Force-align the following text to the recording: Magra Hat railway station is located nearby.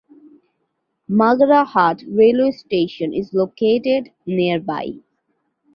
Magra 1.07 1.63
Hat 1.63 2.01
railway 2.07 2.49
station 2.53 3.13
is 3.13 3.35
located 3.35 4.09
nearby. 4.25 4.93